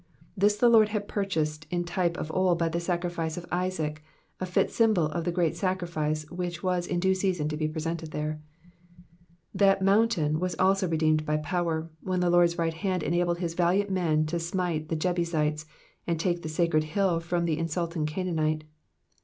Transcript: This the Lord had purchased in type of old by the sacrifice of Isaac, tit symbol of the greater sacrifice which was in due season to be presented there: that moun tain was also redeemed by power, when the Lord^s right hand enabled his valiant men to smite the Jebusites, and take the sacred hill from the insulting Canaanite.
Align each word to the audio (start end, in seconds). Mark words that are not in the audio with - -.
This 0.35 0.55
the 0.57 0.67
Lord 0.67 0.89
had 0.89 1.07
purchased 1.07 1.67
in 1.69 1.83
type 1.83 2.17
of 2.17 2.31
old 2.33 2.57
by 2.57 2.69
the 2.69 2.79
sacrifice 2.79 3.37
of 3.37 3.45
Isaac, 3.51 4.03
tit 4.43 4.71
symbol 4.71 5.05
of 5.05 5.25
the 5.25 5.31
greater 5.31 5.53
sacrifice 5.53 6.27
which 6.31 6.63
was 6.63 6.87
in 6.87 6.99
due 6.99 7.13
season 7.13 7.47
to 7.49 7.55
be 7.55 7.67
presented 7.67 8.09
there: 8.09 8.41
that 9.53 9.83
moun 9.83 10.09
tain 10.09 10.39
was 10.39 10.55
also 10.57 10.89
redeemed 10.89 11.23
by 11.23 11.37
power, 11.37 11.87
when 12.01 12.19
the 12.19 12.31
Lord^s 12.31 12.57
right 12.57 12.73
hand 12.73 13.03
enabled 13.03 13.37
his 13.37 13.53
valiant 13.53 13.91
men 13.91 14.25
to 14.25 14.39
smite 14.39 14.89
the 14.89 14.95
Jebusites, 14.95 15.67
and 16.07 16.19
take 16.19 16.41
the 16.41 16.49
sacred 16.49 16.83
hill 16.85 17.19
from 17.19 17.45
the 17.45 17.59
insulting 17.59 18.07
Canaanite. 18.07 18.63